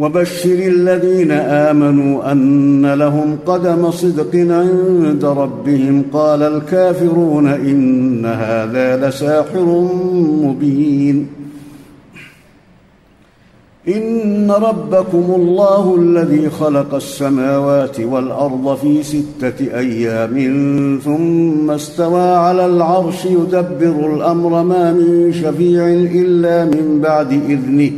[0.00, 9.88] وبشر الذين آمنوا أن لهم قدم صدق عند ربهم قال الكافرون إن هذا لساحر
[10.42, 11.26] مبين.
[13.88, 20.34] إن ربكم الله الذي خلق السماوات والأرض في ستة أيام
[21.04, 27.90] ثم استوى على العرش يدبر الأمر ما من شفيع إلا من بعد إذنه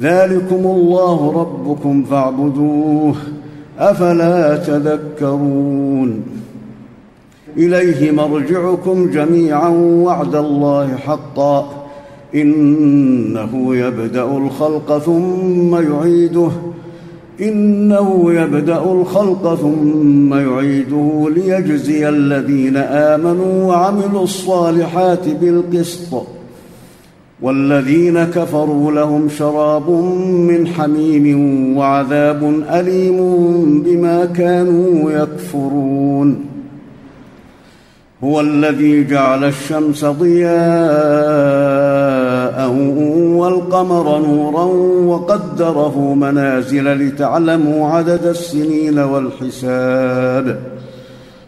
[0.00, 3.14] ذلكم الله ربكم فاعبدوه
[3.78, 6.22] أفلا تذكرون.
[7.56, 11.86] إليه مرجعكم جميعا وعد الله حقا.
[12.34, 16.50] إنه يبدأ الخلق ثم يعيده.
[17.40, 26.33] إنه يبدأ الخلق ثم يعيده ليجزي الذين آمنوا وعملوا الصالحات بالقسط.
[27.42, 29.90] والذين كفروا لهم شراب
[30.48, 33.18] من حميم وعذاب أليم
[33.82, 36.44] بما كانوا يكفرون.
[38.24, 40.54] هو الذي جعل الشمس ضياء
[43.38, 44.64] والقمر نورا
[45.14, 50.60] وقدره منازل لتعلموا عدد السنين والحساب.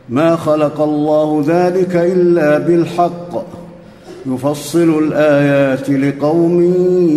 [0.08, 3.55] ما خلق الله ذلك إلا بالحق.
[4.34, 6.62] يفصل الآيات لقوم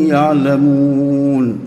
[0.08, 1.60] يعلمون.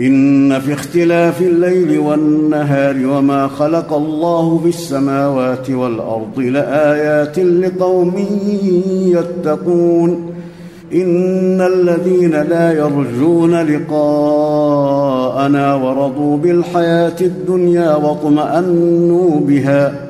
[0.00, 8.26] إن في اختلاف الليل والنهار وما خلق الله في السماوات والأرض لآيات لقوم
[9.04, 10.30] يتقون.
[10.94, 14.94] إن الذين لا يرجون لقاءنا
[15.74, 20.09] ورضوا بالحياة الدنيا واطمأنوا بها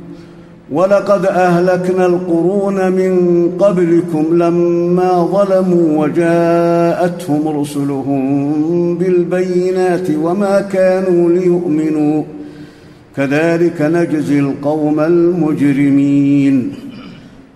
[0.71, 12.23] ولقد أهلكنا القرون من قبلكم لما ظلموا وجاءتهم رسلهم بالبينات وما كانوا ليؤمنوا.
[13.17, 16.71] كذلك نجزي القوم المجرمين.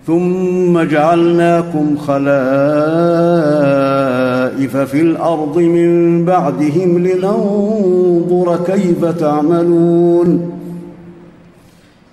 [0.06, 2.26] ثم جعلناكم خلائف
[4.76, 10.55] في الأرض من بعدهم لننظر كيف تعملون.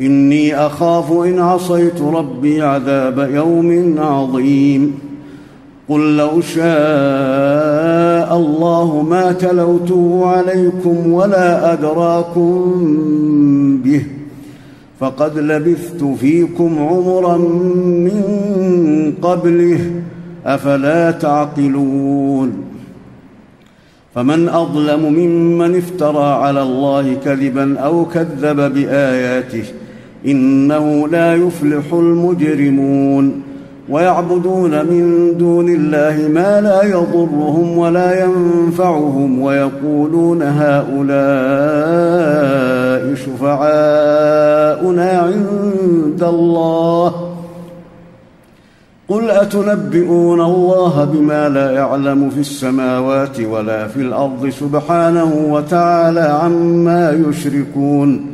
[0.00, 4.98] إني أخاف إن عصيت ربي عذاب يوم عظيم.
[5.88, 6.64] قل لو شاء
[8.36, 12.50] الله ما تلوته عليكم ولا أدراكم
[13.84, 14.06] به
[15.00, 17.36] فقد لبثت فيكم عمرا
[18.06, 18.22] من
[19.22, 19.80] قبله
[20.46, 22.52] أفلا تعقلون.
[24.14, 29.64] فمن أظلم ممن افترى على الله كذبا أو كذب بآياته
[30.26, 33.42] إنه لا يفلح المجرمون
[33.88, 41.14] ويعبدون من دون الله ما لا يضرهم ولا ينفعهم ويقولون هؤلاء
[43.14, 47.34] شفعاؤنا عند الله.
[49.08, 58.33] قل أتنبئون الله بما لا يعلم في السماوات ولا في الأرض سبحانه وتعالى عما يشركون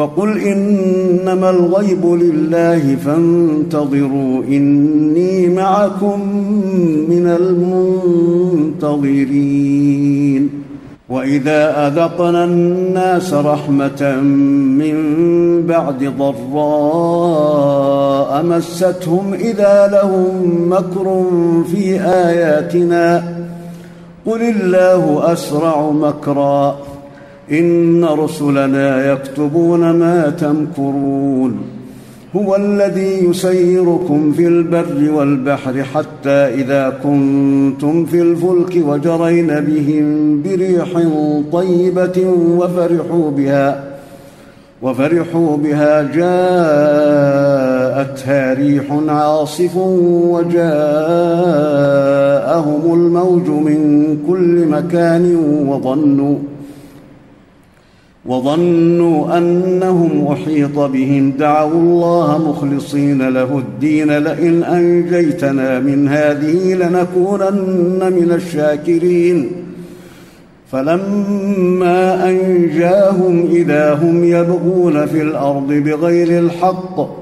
[0.00, 6.20] فقل إنما الغيب لله فانتظروا إني معكم
[7.08, 7.26] من
[8.76, 10.50] المنتظرين.
[11.08, 14.20] وإذا أذقنا الناس رحمة
[14.80, 14.96] من
[15.66, 17.50] بعد ضراء
[18.44, 21.24] مستهم إذا لهم مكر
[21.72, 23.22] في آياتنا.
[24.26, 26.76] قل الله أسرع مكرا.
[27.52, 31.56] إن رسلنا يكتبون ما تمكرون
[32.36, 40.88] هو الذي يسيركم في البر والبحر حتى إذا كنتم في الفلك وجرين بهم بريح
[41.52, 43.84] طيبة وفرحوا بها
[44.82, 46.24] وفرحوا بها جاءتها
[48.54, 49.76] ريح عاصف
[50.26, 50.70] وجاءهم
[52.94, 55.36] الموج من كل مكان
[55.68, 56.36] وظنوا
[58.30, 61.32] وظنوا أنهم أحيط بهم.
[61.38, 64.18] دعوا الله مخلصين له الدين.
[64.18, 69.50] لئن أنجيتنا من هذه لنكونن من الشاكرين.
[70.72, 77.20] فلما أنجاهم إذا هم يبغون في الأرض بغير الحق.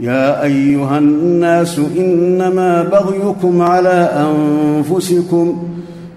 [0.00, 5.62] يا أيها الناس إنما بغيكم على أنفسكم.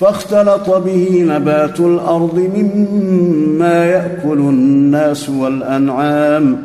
[0.00, 6.56] فاختلط به نبات الأرض مما يأكل الناس والأنعام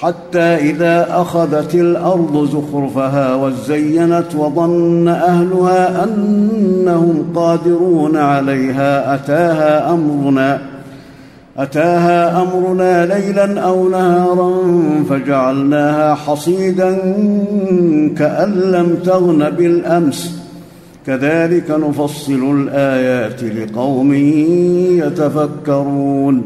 [0.00, 9.14] حتى إذا أخذت الأرض زخرفها وزينت وظن أهلها أنهم قادرون عليها.
[9.14, 10.60] أتاها أمرنا
[11.58, 14.52] أتاها أمرنا ليلا أو نهارا
[15.10, 16.98] فجعلناها حصيدا
[18.18, 20.41] كأن لم تغن بالأمس.
[21.06, 24.14] كذلك نفصل الآيات لقوم
[25.04, 26.42] يتفكرون.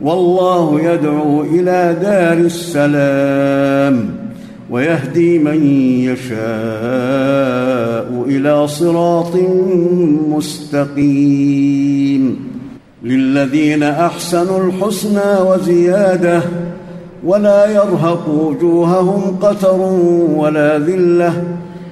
[0.00, 4.10] والله يدعو إلى دار السلام
[4.70, 5.66] ويهدي من
[6.00, 6.42] يشاء
[8.26, 9.36] إلى صراط
[10.28, 12.36] مستقيم.
[13.04, 16.42] للذين أحسنوا الحسنى وزيادة
[17.24, 19.80] ولا يرهق وجوههم قتر
[20.36, 21.44] ولا ذلة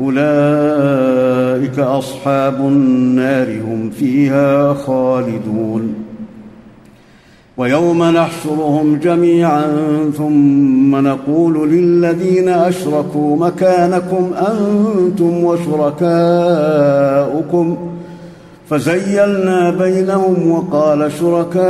[0.00, 5.94] أولئك أصحاب النار هم فيها خالدون.
[7.56, 9.64] ويوم نحشرهم جميعا
[10.18, 16.16] ثم نقول للذين أشركوا مكانكم أنتم وشركاؤكم.
[18.70, 21.64] فزيلنا بينهم وقال شركاؤهم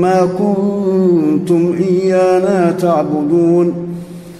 [0.00, 3.89] ما كنتم إيانا تعبدون.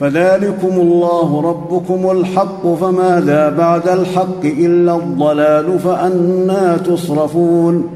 [0.00, 7.88] فذلكم الله ربكم الحق فماذا بعد الحق إلا الضلال فانى تصرفون.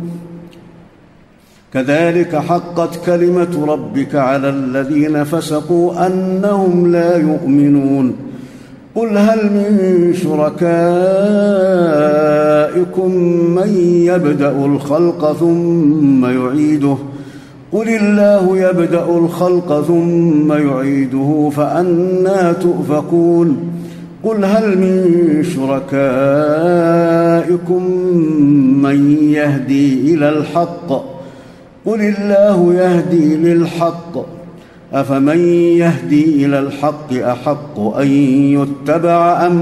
[1.74, 8.12] كذلك حقت كلمة ربك على الذين فسقوا أنهم لا يؤمنون.
[8.94, 10.74] قل هل من شركائكم
[13.54, 13.76] من
[14.06, 16.96] يبدأ الخلق ثم يعيده؟
[17.72, 23.70] قل الله يبدا الخلق ثم يعيده فانى تؤفكون
[24.22, 26.22] قل هل من شركائكم
[28.82, 30.92] من يهدي إلى الحق؟
[31.86, 34.38] قل الله يهدي للحق.
[34.92, 35.38] افمن
[35.78, 38.08] يهدي إلى الحق احق ان
[38.52, 39.56] يتبع ام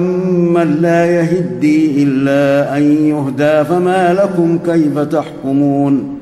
[0.55, 6.16] من لا يهدي الا ان يهدى فما لكم كيف تحكمون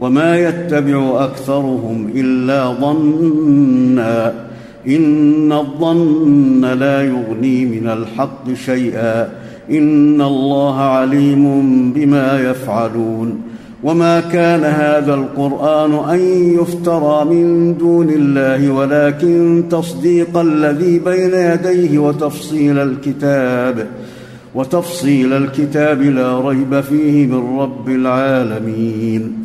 [0.00, 4.46] وما يتبع اكثرهم الا ظنا
[4.88, 9.28] ان الظن لا يغني من الحق شيئا
[9.70, 13.40] ان الله عليم بما يفعلون
[13.82, 16.20] وما كان هذا القران ان
[16.60, 23.86] يفترى من دون الله ولكن تصديق الذي بين يديه وتفصيل الكتاب
[24.54, 29.44] وتفصيل الكتاب لا ريب فيه من رب العالمين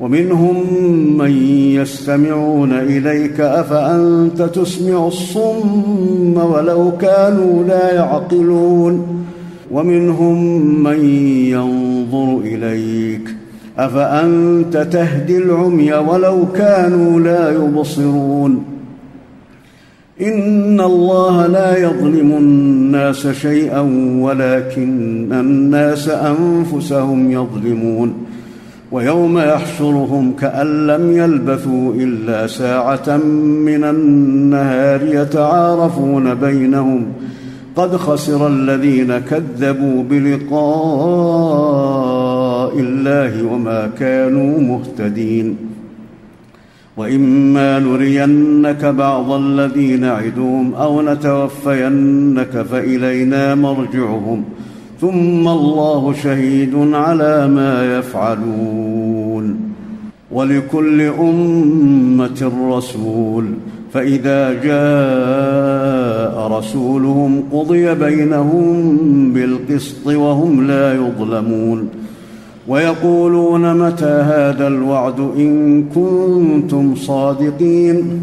[0.00, 0.56] ومنهم
[1.18, 9.24] من يستمعون إليك أفأنت تسمع الصم ولو كانوا لا يعقلون؟
[9.70, 11.04] ومنهم من
[11.50, 13.34] ينظر إليك
[13.78, 18.64] أفأنت تهدي العمي ولو كانوا لا يبصرون؟
[20.20, 23.80] إن الله لا يظلم الناس شيئا
[24.20, 28.25] ولكن الناس أنفسهم يظلمون.
[28.92, 33.16] ويوم يحشرهم كأن لم يلبثوا إلا ساعة
[33.66, 37.06] من النهار يتعارفون بينهم
[37.76, 40.56] قد خسر الذين كذبوا بلقاء
[42.78, 45.56] الله وما كانوا مهتدين.
[46.96, 54.44] وإما نرينك بعض الذي نعدهم أو نتوفينك فإلينا مرجعهم
[55.00, 59.60] ثم الله شهيد على ما يفعلون.
[60.32, 63.44] ولكل أمة رسول.
[63.92, 68.88] فإذا جاء رسولهم قضي بينهم
[69.32, 71.88] بالقسط وهم لا يظلمون.
[72.68, 78.22] ويقولون متى هذا الوعد إن كنتم صادقين؟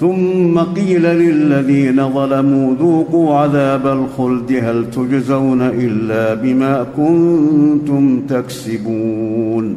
[0.00, 9.76] ثم قيل للذين ظلموا ذوقوا عذاب الخلد هل تجزون إلا بما كنتم تكسبون؟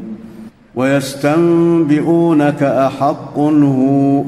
[0.75, 4.23] ويستنبئونك أحق هو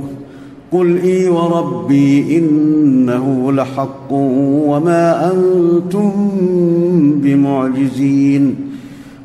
[0.71, 6.11] قل إي وربي إنه لحق وما أنتم
[7.23, 8.55] بمعجزين.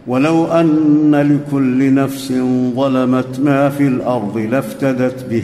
[0.07, 2.33] ولو أن لكل نفس
[2.77, 5.43] ظلمت ما في الأرض لافتدت به.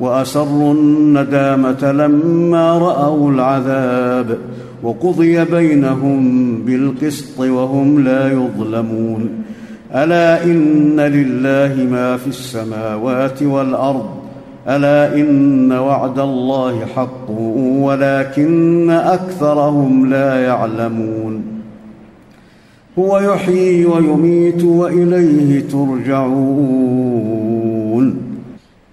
[0.00, 4.38] وأسروا الندامة لما رأوا العذاب
[4.82, 9.28] وقضي بينهم بالقسط وهم لا يظلمون.
[9.94, 14.06] ألا إن لله ما في السماوات والأرض؟
[14.68, 17.30] ألا إن وعد الله حق
[17.80, 21.42] ولكن أكثرهم لا يعلمون.
[22.98, 27.55] هو يحيي ويميت وإليه ترجعون.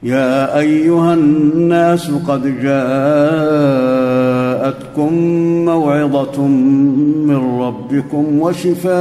[0.04, 2.84] يا أيها الناس قد جاءتكم
[5.66, 6.48] موعظة
[7.28, 8.94] من ربكم وشفاء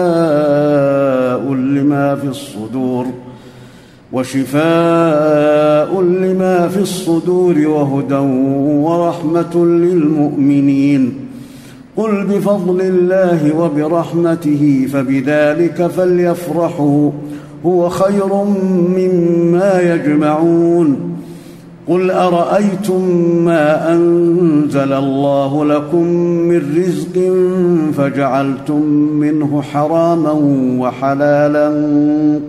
[1.54, 3.06] لما في الصدور
[4.12, 8.14] وشفاء لما في الصدور وهدى
[8.84, 11.14] ورحمة للمؤمنين.
[11.96, 17.10] قل بفضل الله وبرحمته فبذلك فليفرحوا.
[17.66, 18.34] هو خير
[18.96, 20.96] مما يجمعون.
[21.88, 23.02] قل أرأيتم
[23.44, 26.06] ما أنزل الله لكم
[26.48, 27.32] من رزق
[27.96, 30.32] فجعلتم منه حراما
[30.78, 31.68] وحلالا.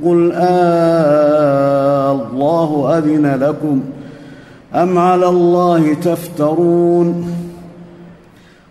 [0.06, 3.80] قل آه الله أذن لكم.
[4.76, 7.26] أم على الله تفترون؟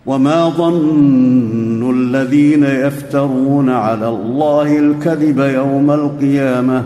[0.06, 6.84] وما ظن الذين يفترون على الله الكذب يوم القيامه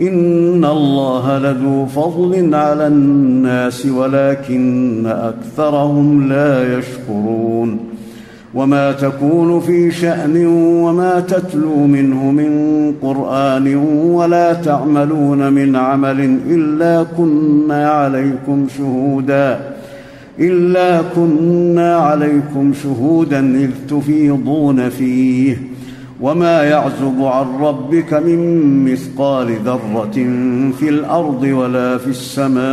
[0.00, 7.78] ان الله لذو فضل على الناس ولكن اكثرهم لا يشكرون
[8.54, 10.46] وما تكون في شان
[10.82, 12.52] وما تتلو منه من
[13.02, 13.76] قران
[14.06, 19.73] ولا تعملون من عمل الا كنا عليكم شهودا
[20.40, 25.74] الا كنا عليكم شهودا اذ تفيضون فيه
[26.20, 30.10] وما يعزب عن ربك من مثقال ذره
[30.78, 32.64] في الأرض ولا في السماء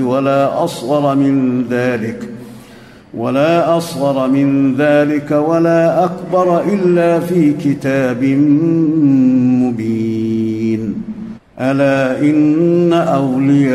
[0.00, 2.28] ولا اصغر من ذلك
[3.16, 8.24] ولا اصغر من ذلك ولا اكبر الا في كتاب
[9.62, 10.94] مبين
[11.60, 13.74] الا ان اولياء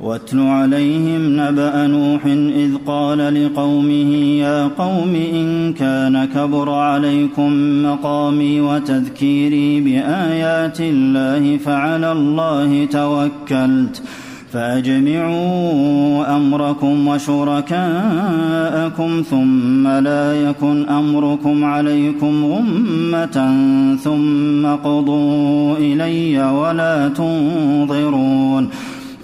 [0.00, 9.80] واتل عليهم نبأ نوح إذ قال لقومه يا قوم إن كان كبر عليكم مقامي وتذكيري
[9.80, 14.02] بآيات الله فعلى الله توكلت
[14.52, 18.42] فأجمعوا أمركم وشركاءكم
[19.30, 23.54] ثم لا يكن أمركم عليكم غمة
[24.04, 28.68] ثم قضوا إلي ولا تنظرون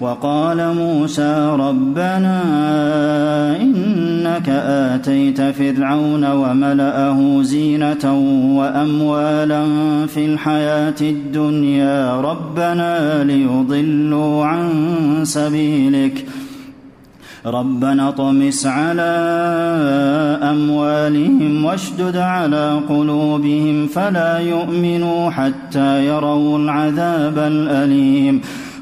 [0.00, 2.42] وقال موسى ربنا
[3.60, 8.14] إنك آتيت فرعون وملأه زينة
[8.56, 9.64] وأموالا
[10.06, 14.70] في الحياة الدنيا ربنا ليضلوا عن
[15.22, 16.24] سبيلك
[17.46, 19.02] ربنا اطمس على
[20.42, 28.40] أموالهم واشدد على قلوبهم فلا يؤمنوا حتى يروا العذاب الأليم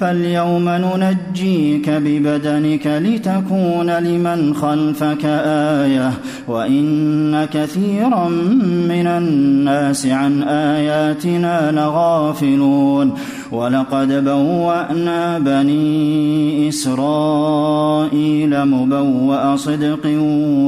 [0.00, 5.24] فاليوم ننجيك ببدنك لتكون لمن خلفك
[5.84, 6.12] آية
[6.48, 8.28] وإن كثيرا
[8.88, 13.12] من الناس عن آياتنا لغافلون.
[13.52, 20.06] ولقد بوأنا بني إسرائيل مبوأ صدق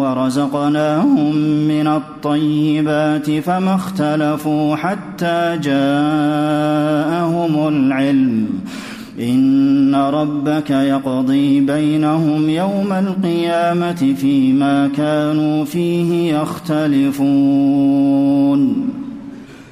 [0.00, 1.36] ورزقناهم
[1.68, 8.48] من الطيبات فما اختلفوا حتى جاءهم العلم.
[9.20, 17.80] إن ربك يقضي بينهم يوم القيامة فيما كانوا فيه يختلفون.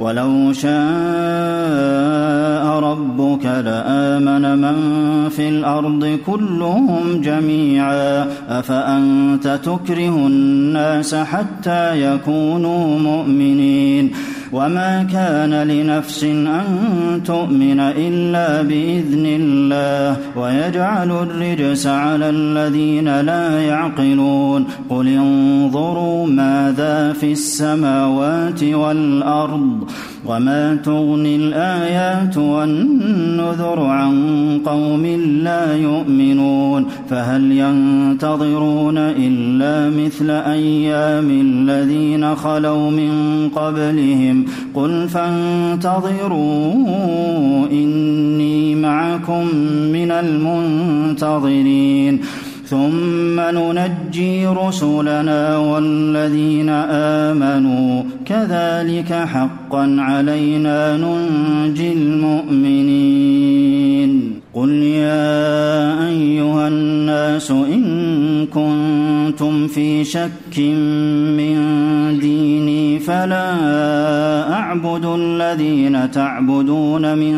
[0.00, 0.70] ولو شاء
[2.80, 8.26] ربك لآمن من في الأرض كلهم جميعا.
[8.48, 14.10] أفأنت تكره الناس حتى يكونوا مؤمنين؟
[14.52, 25.08] وما كان لنفس أن تؤمن إلا بإذن الله ويجعل الرجس على الذين لا يعقلون قل
[25.08, 29.90] انظروا ماذا في السماوات والأرض
[30.26, 34.14] وما تغني الآيات والنذر عن
[34.66, 35.06] قوم
[35.44, 43.10] لا يؤمنون فهل ينتظرون إلا مثل أيام الذين خلوا من
[43.54, 44.39] قبلهم
[44.74, 46.74] قل فانتظروا
[47.72, 49.46] إني معكم
[49.92, 52.20] من المنتظرين.
[52.70, 56.68] ثم ننجي رسلنا والذين
[57.28, 58.02] آمنوا.
[58.24, 63.60] كذلك حقا علينا ننجي المؤمنين.
[64.54, 70.58] قل يا أيها الناس إن كنتم في شك
[71.38, 71.56] من
[72.20, 73.39] ديني فلا
[74.70, 77.34] أعبد الذين تعبدون من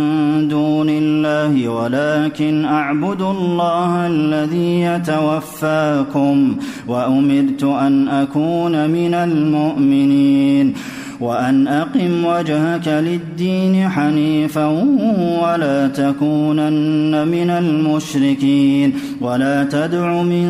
[0.48, 6.56] دون الله ولكن أعبد الله الذي يتوفاكم
[6.88, 10.74] وأمرت أن أكون من المؤمنين
[11.22, 14.66] وأن أقم وجهك للدين حنيفا
[15.42, 20.48] ولا تكونن من المشركين ولا تدع من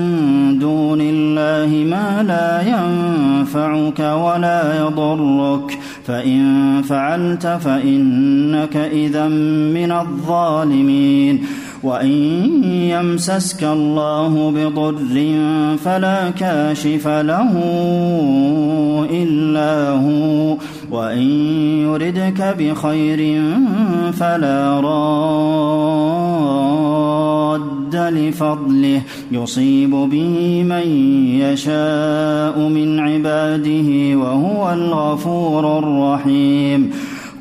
[0.59, 9.29] دون الله ما لا ينفعك ولا يضرك فإن فعلت فإنك إذا
[9.75, 11.47] من الظالمين.
[11.83, 15.37] وإن يمسسك الله بضر
[15.85, 17.51] فلا كاشف له
[19.11, 20.57] إلا هو.
[20.93, 21.23] وإن
[21.83, 23.43] يردك بخير
[24.13, 25.33] فلا راد
[27.97, 29.03] لفضله.
[29.33, 30.87] يصيب به من
[31.41, 36.91] يشاء من عباده وهو الغفور الرحيم.